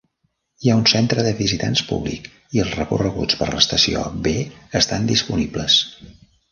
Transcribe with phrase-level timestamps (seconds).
[0.67, 4.37] Hi ha un centre de visitants públic i els recorreguts per l'estació "B"
[4.83, 5.83] estan disponibles.